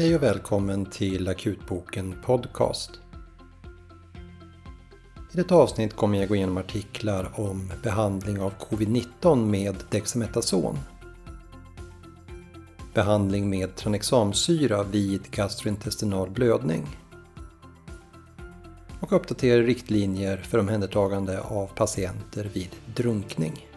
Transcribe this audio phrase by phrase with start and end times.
[0.00, 2.90] Hej och välkommen till Akutboken Podcast.
[5.32, 10.78] I detta avsnitt kommer jag gå igenom artiklar om behandling av covid-19 med Dexametason,
[12.94, 16.86] Behandling med tranexamsyra vid gastrointestinal blödning.
[19.00, 23.69] Och uppdatera riktlinjer för omhändertagande av patienter vid drunkning.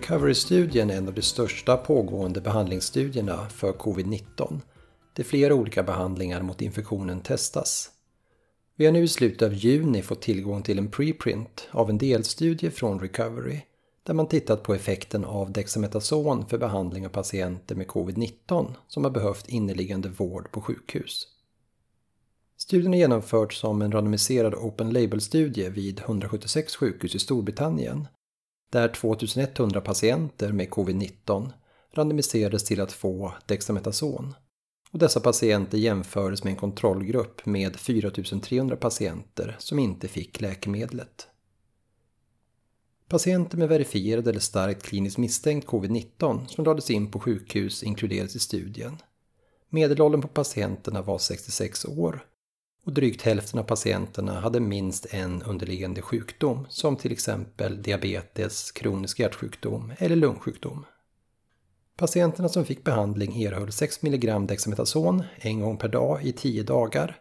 [0.00, 4.60] Recovery-studien är en av de största pågående behandlingsstudierna för covid-19
[5.12, 7.90] där flera olika behandlingar mot infektionen testas.
[8.76, 12.70] Vi har nu i slutet av juni fått tillgång till en preprint av en delstudie
[12.70, 13.60] från Recovery
[14.02, 19.10] där man tittat på effekten av dexametason för behandling av patienter med covid-19 som har
[19.10, 21.26] behövt inneliggande vård på sjukhus.
[22.56, 28.06] Studien har genomförts som en randomiserad open label-studie vid 176 sjukhus i Storbritannien
[28.70, 31.50] där 2100 patienter med covid-19
[31.92, 34.34] randomiserades till att få dexametason.
[34.90, 41.26] Och dessa patienter jämfördes med en kontrollgrupp med 4300 patienter som inte fick läkemedlet.
[43.08, 48.38] Patienter med verifierad eller starkt kliniskt misstänkt covid-19 som lades in på sjukhus inkluderades i
[48.38, 48.96] studien.
[49.68, 52.26] Medelåldern på patienterna var 66 år
[52.84, 59.18] och drygt hälften av patienterna hade minst en underliggande sjukdom som till exempel diabetes, kronisk
[59.18, 60.84] hjärtsjukdom eller lungsjukdom.
[61.96, 67.20] Patienterna som fick behandling erhöll 6 mg Dexametason en gång per dag i 10 dagar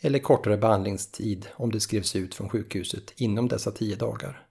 [0.00, 4.46] eller kortare behandlingstid om det skrevs ut från sjukhuset inom dessa 10 dagar.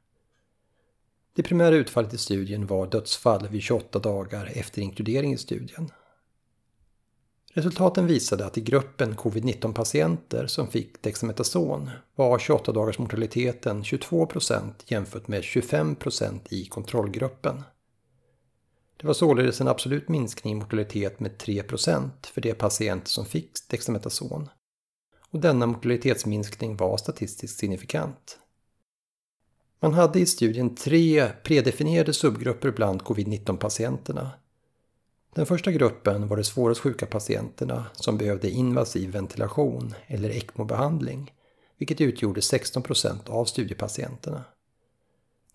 [1.34, 5.92] Det primära utfallet i studien var dödsfall vid 28 dagar efter inkludering i studien.
[7.58, 14.74] Resultaten visade att i gruppen covid-19 patienter som fick dexametason var 28 dagars mortaliteten 22%
[14.86, 17.64] jämfört med 25% i kontrollgruppen.
[18.98, 23.52] Det var således en absolut minskning i mortalitet med 3% för de patienter som fick
[23.70, 24.50] dexametason.
[25.32, 28.40] Och denna mortalitetsminskning var statistiskt signifikant.
[29.80, 34.32] Man hade i studien tre predefinierade subgrupper bland covid-19 patienterna
[35.38, 41.34] den första gruppen var de svårast sjuka patienterna som behövde invasiv ventilation eller ECMO-behandling,
[41.78, 44.44] vilket utgjorde 16% av studiepatienterna.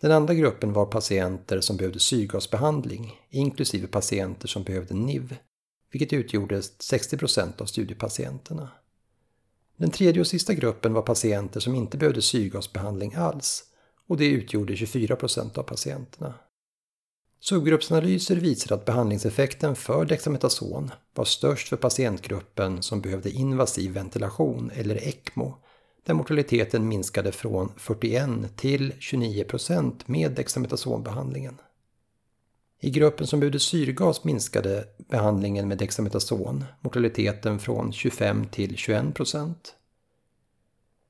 [0.00, 5.36] Den andra gruppen var patienter som behövde syrgasbehandling, inklusive patienter som behövde NIV,
[5.92, 8.68] vilket utgjorde 60% av studiepatienterna.
[9.76, 13.64] Den tredje och sista gruppen var patienter som inte behövde syrgasbehandling alls,
[14.06, 16.34] och det utgjorde 24% av patienterna.
[17.44, 25.08] Subgruppsanalyser visar att behandlingseffekten för Dexametason var störst för patientgruppen som behövde invasiv ventilation eller
[25.08, 25.54] ECMO,
[26.06, 31.58] där mortaliteten minskade från 41 till 29 procent med Dexametasonbehandlingen.
[32.80, 39.74] I gruppen som behövde syrgas minskade behandlingen med Dexametason mortaliteten från 25 till 21 procent.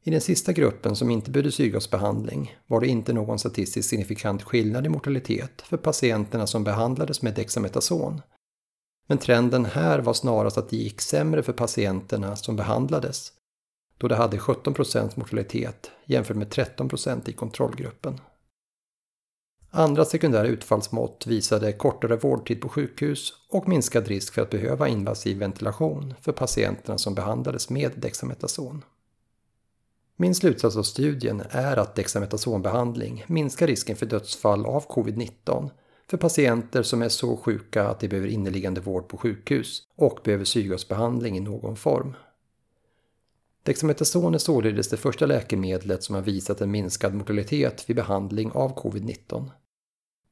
[0.05, 4.87] I den sista gruppen som inte behövde syrgasbehandling var det inte någon statistiskt signifikant skillnad
[4.87, 8.21] i mortalitet för patienterna som behandlades med dexametason,
[9.09, 13.33] Men trenden här var snarast att det gick sämre för patienterna som behandlades,
[13.99, 18.21] då de hade 17% mortalitet jämfört med 13% i kontrollgruppen.
[19.71, 25.39] Andra sekundära utfallsmått visade kortare vårdtid på sjukhus och minskad risk för att behöva invasiv
[25.39, 28.85] ventilation för patienterna som behandlades med dexametason.
[30.17, 35.71] Min slutsats av studien är att dexametasonbehandling minskar risken för dödsfall av covid-19
[36.11, 40.45] för patienter som är så sjuka att de behöver inneliggande vård på sjukhus och behöver
[40.45, 42.15] syrgasbehandling i någon form.
[43.63, 48.79] Dexametason är således det första läkemedlet som har visat en minskad mortalitet vid behandling av
[48.83, 49.51] covid-19.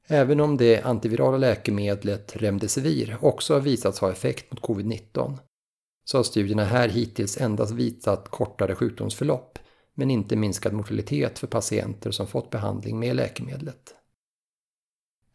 [0.07, 5.39] Även om det antivirala läkemedlet Remdesivir också har visats ha effekt mot covid-19
[6.05, 9.59] så har studierna här hittills endast visat kortare sjukdomsförlopp
[9.95, 13.95] men inte minskad mortalitet för patienter som fått behandling med läkemedlet.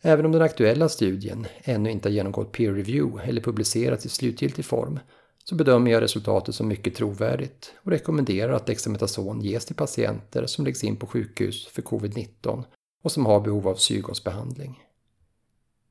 [0.01, 4.65] Även om den aktuella studien ännu inte har genomgått peer review eller publicerats i slutgiltig
[4.65, 4.99] form
[5.43, 10.65] så bedömer jag resultatet som mycket trovärdigt och rekommenderar att dexametason ges till patienter som
[10.65, 12.63] läggs in på sjukhus för covid-19
[13.03, 14.79] och som har behov av syrgasbehandling.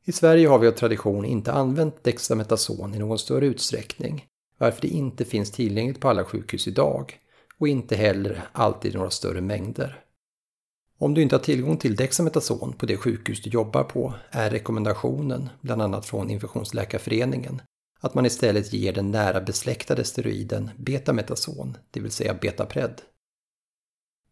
[0.05, 4.27] I Sverige har vi av tradition inte använt dexametason i någon större utsträckning
[4.59, 7.19] varför det inte finns tillgängligt på alla sjukhus idag
[7.59, 10.05] och inte heller alltid i några större mängder.
[10.99, 15.49] Om du inte har tillgång till Dexametason på det sjukhus du jobbar på är rekommendationen,
[15.61, 17.63] bland annat från Infektionsläkarföreningen,
[18.01, 23.03] att man istället ger den nära besläktade steroiden Betametason, det vill säga Betapred.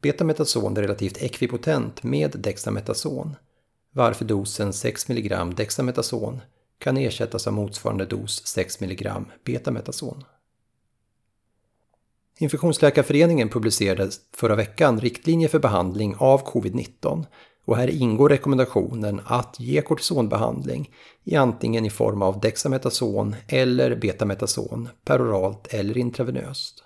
[0.03, 3.37] Betametason är relativt ekvipotent med dexametason,
[3.93, 6.41] varför dosen 6 mg dexametason
[6.79, 9.11] kan ersättas av motsvarande dos 6 mg
[9.45, 10.25] betametason.
[12.43, 17.25] Infektionsläkarföreningen publicerade förra veckan riktlinjer för behandling av covid-19
[17.65, 20.91] och här ingår rekommendationen att ge kortisonbehandling
[21.25, 26.85] i antingen i form av dexametason eller betametason peroralt eller intravenöst.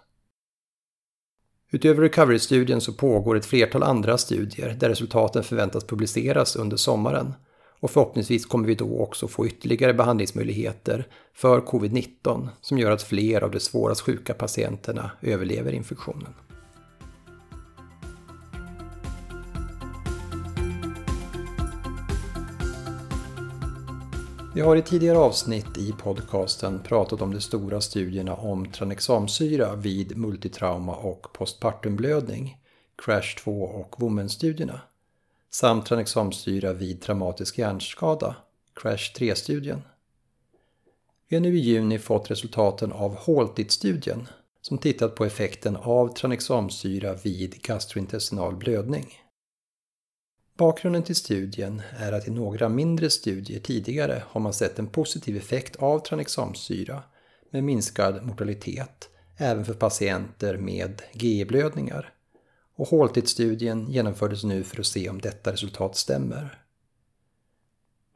[1.72, 7.34] Utöver recovery-studien så pågår ett flertal andra studier där resultaten förväntas publiceras under sommaren
[7.80, 13.40] och förhoppningsvis kommer vi då också få ytterligare behandlingsmöjligheter för covid-19 som gör att fler
[13.40, 16.34] av de svårast sjuka patienterna överlever infektionen.
[24.56, 30.16] Vi har i tidigare avsnitt i podcasten pratat om de stora studierna om tranexamsyra vid
[30.16, 32.56] multitrauma och postpartumblödning,
[33.04, 34.80] CRASH 2 och WOMEN-studierna,
[35.50, 38.36] samt tranexamsyra vid traumatisk hjärnskada,
[38.74, 39.82] CRASH 3-studien.
[41.28, 44.28] Vi har nu i juni fått resultaten av HALTIT-studien
[44.60, 49.06] som tittat på effekten av tranexamsyra vid gastrointestinal blödning.
[50.56, 55.36] Bakgrunden till studien är att i några mindre studier tidigare har man sett en positiv
[55.36, 57.02] effekt av tranexamsyra
[57.50, 62.12] med minskad mortalitet även för patienter med GE-blödningar.
[62.76, 66.62] Och HALTIT-studien genomfördes nu för att se om detta resultat stämmer.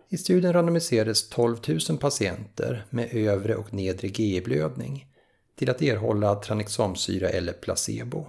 [0.09, 1.57] I studien randomiserades 12
[1.89, 5.07] 000 patienter med övre och nedre GI-blödning
[5.55, 8.27] till att erhålla tranexamsyra eller placebo.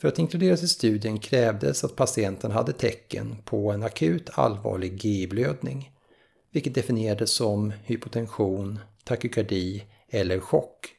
[0.00, 5.92] För att inkluderas i studien krävdes att patienten hade tecken på en akut allvarlig GI-blödning,
[6.50, 10.93] vilket definierades som hypotension, takykardi eller chock,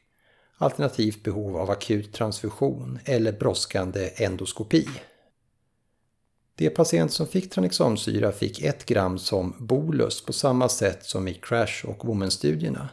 [0.58, 4.88] alternativt behov av akut transfusion eller brådskande endoskopi.
[6.54, 11.34] De patienter som fick tranexamsyra fick 1 gram som bolus på samma sätt som i
[11.34, 12.88] CRASH och WOMEN-studierna,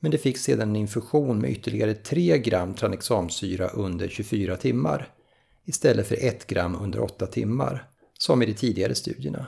[0.00, 5.14] men de fick sedan en infusion med ytterligare 3 gram tranexamsyra under 24 timmar
[5.64, 7.88] istället för 1 gram under 8 timmar,
[8.18, 9.46] som i de tidigare studierna.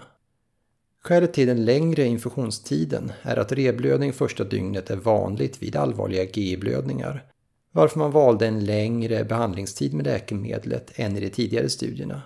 [1.02, 7.29] Skälet till den längre infusionstiden är att reblödning första dygnet är vanligt vid allvarliga GI-blödningar,
[7.72, 12.22] varför man valde en längre behandlingstid med läkemedlet än i de tidigare studierna.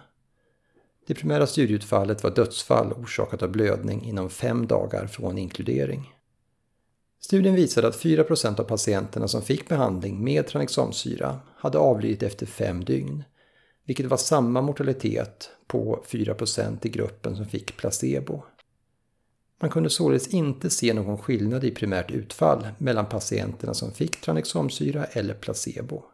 [1.07, 6.11] Det primära studieutfallet var dödsfall orsakat av blödning inom fem dagar från inkludering.
[7.21, 12.85] Studien visade att 4% av patienterna som fick behandling med tranexamsyra hade avlidit efter fem
[12.85, 13.25] dygn,
[13.87, 18.43] vilket var samma mortalitet på 4% i gruppen som fick placebo.
[19.61, 25.05] Man kunde således inte se någon skillnad i primärt utfall mellan patienterna som fick tranexamsyra
[25.05, 26.05] eller placebo.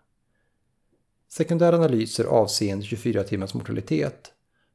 [1.29, 4.33] Sekundära analyser avseende 24 timmars mortalitet,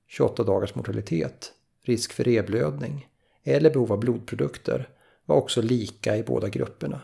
[0.07, 1.51] 28 dagars mortalitet,
[1.83, 3.07] risk för reblödning
[3.43, 4.89] eller behov av blodprodukter
[5.25, 7.01] var också lika i båda grupperna.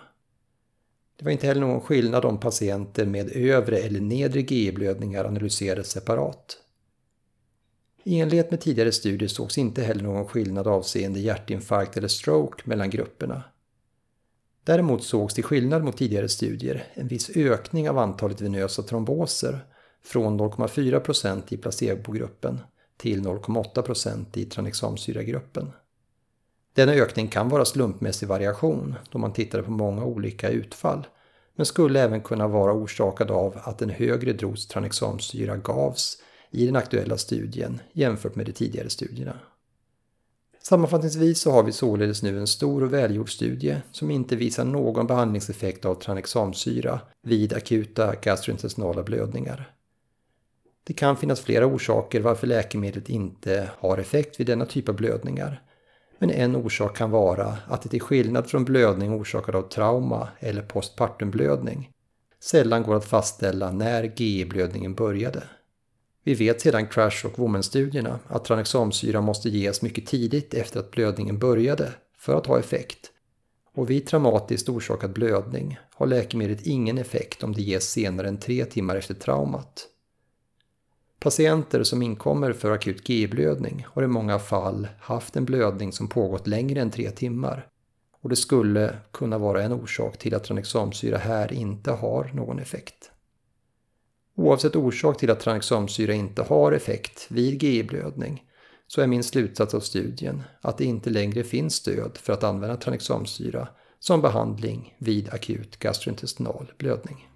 [1.18, 6.58] Det var inte heller någon skillnad om patienter med övre eller nedre GI-blödningar analyserades separat.
[8.04, 12.90] I enlighet med tidigare studier sågs inte heller någon skillnad avseende hjärtinfarkt eller stroke mellan
[12.90, 13.44] grupperna.
[14.64, 19.66] Däremot sågs till skillnad mot tidigare studier en viss ökning av antalet venösa tromboser
[20.04, 22.60] från 0,4% i placebogruppen
[22.98, 25.72] till 0,8% i tranexamsyragruppen.
[26.74, 31.08] Denna ökning kan vara slumpmässig variation då man tittade på många olika utfall
[31.56, 36.18] men skulle även kunna vara orsakad av att en högre dos tranexamsyra gavs
[36.52, 39.40] i den aktuella studien jämfört med de tidigare studierna.
[40.64, 45.08] Sammanfattningsvis så har vi således nu en stor och välgjord studie som inte visar någon
[45.08, 49.74] behandlingseffekt av tranexamsyra vid akuta gastrointestinala blödningar.
[50.84, 55.62] Det kan finnas flera orsaker varför läkemedlet inte har effekt vid denna typ av blödningar
[56.22, 60.62] men en orsak kan vara att det till skillnad från blödning orsakad av trauma eller
[60.62, 61.92] postpartumblödning
[62.44, 65.44] sällan går att fastställa när GE-blödningen började.
[66.24, 71.40] Vi vet sedan Crash och Woman-studierna att tranexamsyra måste ges mycket tidigt efter att blödningen
[71.40, 73.12] började för att ha effekt.
[73.74, 78.66] Och vid traumatiskt orsakad blödning har läkemedlet ingen effekt om det ges senare än tre
[78.66, 79.88] timmar efter traumat.
[81.20, 86.48] Patienter som inkommer för akut GI-blödning har i många fall haft en blödning som pågått
[86.48, 87.68] längre än tre timmar.
[88.22, 93.11] Och det skulle kunna vara en orsak till att tranexamsyra här inte har någon effekt.
[94.36, 98.44] Oavsett orsak till att tranexamsyra inte har effekt vid GI-blödning
[98.88, 102.76] så är min slutsats av studien att det inte längre finns stöd för att använda
[102.76, 103.68] tranexamsyra
[104.00, 107.28] som behandling vid akut gastrointestinal blödning.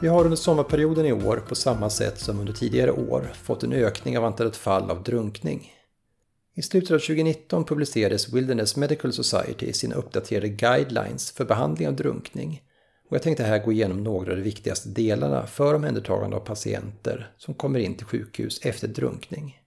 [0.00, 3.72] Vi har under sommarperioden i år på samma sätt som under tidigare år fått en
[3.72, 5.72] ökning av antalet fall av drunkning
[6.58, 12.62] i slutet av 2019 publicerades Wilderness Medical Society sina uppdaterade guidelines för behandling av drunkning.
[13.08, 17.34] Och jag tänkte här gå igenom några av de viktigaste delarna för omhändertagande av patienter
[17.38, 19.60] som kommer in till sjukhus efter drunkning.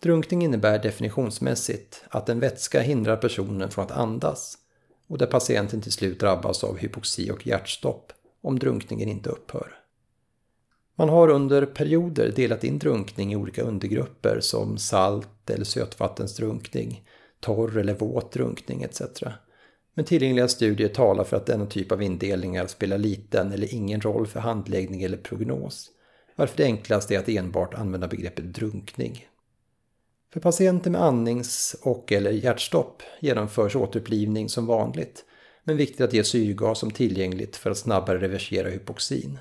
[0.00, 4.58] Drunkning innebär definitionsmässigt att en vätska hindrar personen från att andas
[5.06, 9.81] och där patienten till slut drabbas av hypoxi och hjärtstopp om drunkningen inte upphör.
[11.02, 17.04] Man har under perioder delat in drunkning i olika undergrupper som salt eller sötvattensdrunkning,
[17.40, 19.02] torr eller våt drunkning etc.
[19.94, 24.26] Men tillgängliga studier talar för att denna typ av indelningar spelar liten eller ingen roll
[24.26, 25.90] för handläggning eller prognos,
[26.36, 29.26] varför det enklaste är att enbart använda begreppet drunkning.
[30.32, 35.24] För patienter med andnings och eller hjärtstopp genomförs återupplivning som vanligt,
[35.64, 39.38] men viktigt att ge syrgas som tillgängligt för att snabbare reversera hypoxin.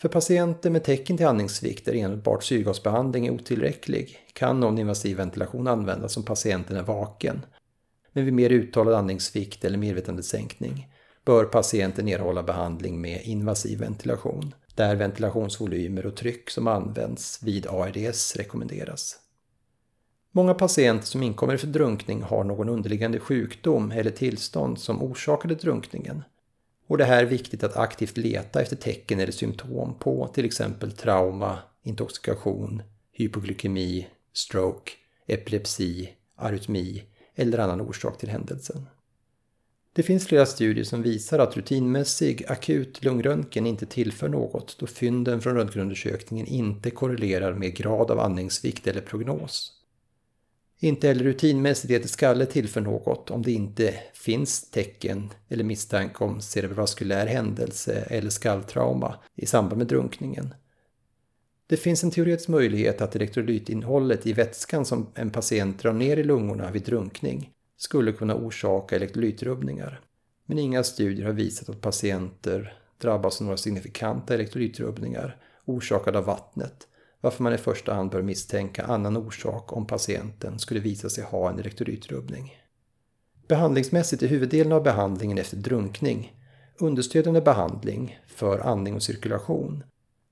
[0.00, 6.16] För patienter med tecken till andningssvikt där enbart syrgasbehandling är otillräcklig kan non-invasiv ventilation användas
[6.16, 7.46] om patienten är vaken.
[8.12, 10.88] Men vid mer uttalad andningssvikt eller medvetandesänkning
[11.24, 18.36] bör patienten erhålla behandling med invasiv ventilation, där ventilationsvolymer och tryck som används vid ARDS
[18.36, 19.16] rekommenderas.
[20.32, 26.22] Många patienter som inkommer för drunkning har någon underliggande sjukdom eller tillstånd som orsakade drunkningen.
[26.90, 30.92] Och det här är viktigt att aktivt leta efter tecken eller symptom på till exempel
[30.92, 32.82] trauma, intoxikation,
[33.12, 34.92] hypoglykemi, stroke,
[35.26, 37.02] epilepsi, arytmi
[37.34, 38.86] eller annan orsak till händelsen.
[39.92, 45.40] Det finns flera studier som visar att rutinmässig akut lungröntgen inte tillför något då fynden
[45.40, 49.79] från röntgenundersökningen inte korrelerar med grad av andningsvikt eller prognos.
[50.82, 56.24] Inte heller rutinmässigt äter skalle till för något om det inte finns tecken eller misstanke
[56.24, 60.54] om cerebrovaskulär händelse eller skalltrauma i samband med drunkningen.
[61.66, 66.24] Det finns en teoretisk möjlighet att elektrolytinnehållet i vätskan som en patient drar ner i
[66.24, 70.00] lungorna vid drunkning skulle kunna orsaka elektrolytrubbningar.
[70.46, 76.86] Men inga studier har visat att patienter drabbas av några signifikanta elektrolytrubbningar orsakade av vattnet
[77.20, 81.50] varför man i första hand bör misstänka annan orsak om patienten skulle visa sig ha
[81.50, 82.56] en elektrolytrubbning.
[83.48, 86.36] Behandlingsmässigt är huvuddelen av behandlingen efter drunkning
[86.80, 89.84] understödjande behandling för andning och cirkulation,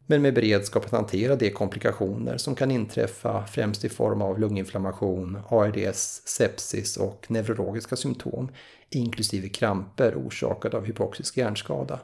[0.06, 5.38] men med beredskap att hantera de komplikationer som kan inträffa främst i form av lunginflammation,
[5.48, 8.48] ARDS, sepsis och neurologiska symptom,
[8.90, 12.00] inklusive kramper orsakade av hypoxisk hjärnskada.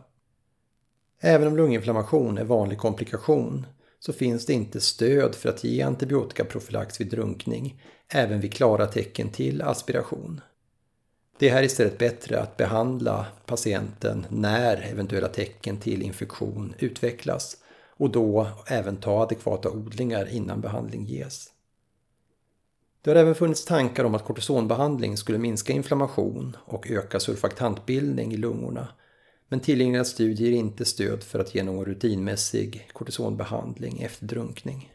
[1.20, 3.66] Även om lunginflammation är vanlig komplikation
[4.06, 9.28] så finns det inte stöd för att ge antibiotikaprofylax vid drunkning, även vid klara tecken
[9.28, 10.40] till aspiration.
[11.38, 17.56] Det är här istället bättre att behandla patienten när eventuella tecken till infektion utvecklas
[17.96, 21.50] och då även ta adekvata odlingar innan behandling ges.
[23.02, 28.36] Det har även funnits tankar om att kortisonbehandling skulle minska inflammation och öka surfaktantbildning i
[28.36, 28.88] lungorna
[29.54, 34.92] men tillgängliga studier ger inte stöd för att ge någon rutinmässig kortisonbehandling efter drunkning.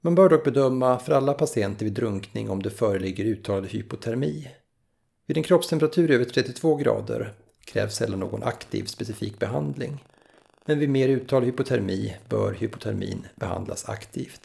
[0.00, 4.48] Man bör dock bedöma för alla patienter vid drunkning om det föreligger uttalad hypotermi.
[5.26, 7.34] Vid en kroppstemperatur över 32 grader
[7.64, 10.04] krävs sällan någon aktiv specifik behandling.
[10.64, 14.40] Men vid mer uttalad hypotermi bör hypotermin behandlas aktivt.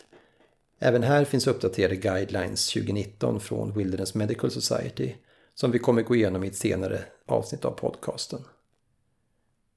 [0.79, 5.13] Även här finns uppdaterade guidelines 2019 från Wilderness Medical Society
[5.53, 8.39] som vi kommer gå igenom i ett senare avsnitt av podcasten.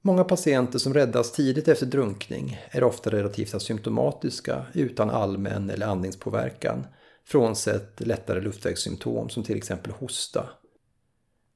[0.03, 6.87] Många patienter som räddas tidigt efter drunkning är ofta relativt asymptomatiska utan allmän eller andningspåverkan,
[7.25, 10.51] frånsett lättare luftvägssymptom som till exempel hosta.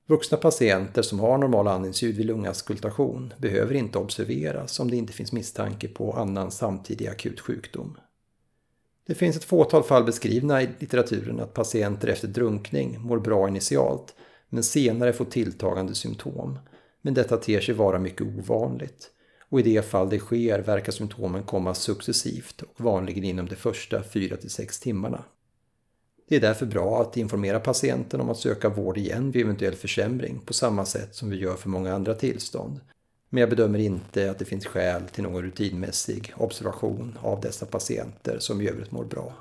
[0.07, 5.33] Vuxna patienter som har normal andningsljud vid lungaskultation behöver inte observeras om det inte finns
[5.33, 7.99] misstanke på annan samtidig akut sjukdom.
[9.07, 14.15] Det finns ett fåtal fall beskrivna i litteraturen att patienter efter drunkning mår bra initialt
[14.49, 16.59] men senare får tilltagande symptom
[17.05, 19.11] men detta ter sig vara mycket ovanligt.
[19.49, 24.03] Och i de fall det sker verkar symptomen komma successivt och vanligen inom de första
[24.03, 25.25] 4-6 timmarna.
[26.29, 30.41] Det är därför bra att informera patienten om att söka vård igen vid eventuell försämring
[30.47, 32.81] på samma sätt som vi gör för många andra tillstånd.
[33.31, 38.39] Men jag bedömer inte att det finns skäl till någon rutinmässig observation av dessa patienter
[38.39, 39.33] som i övrigt mår bra.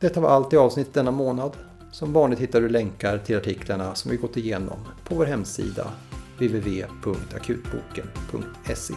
[0.00, 1.56] Detta var allt i avsnittet denna månad.
[1.90, 5.92] Som vanligt hittar du länkar till artiklarna som vi gått igenom på vår hemsida
[6.38, 8.94] www.akutboken.se